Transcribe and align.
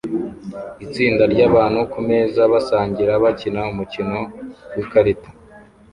Itsinda 0.85 1.23
ryabantu 1.33 1.79
kumeza 1.93 2.41
basangira 2.53 3.13
bakina 3.23 3.59
umukino 3.71 4.19
wikarita 4.75 5.29